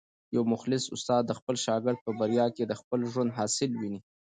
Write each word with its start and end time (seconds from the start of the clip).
یو 0.35 0.43
مخلص 0.53 0.83
استاد 0.95 1.21
د 1.27 1.31
خپل 1.39 1.55
شاګرد 1.65 1.99
په 2.05 2.11
بریا 2.19 2.45
کي 2.55 2.63
د 2.67 2.73
خپل 2.81 2.99
ژوند 3.11 3.35
حاصل 3.37 3.71
ویني. 3.75 3.99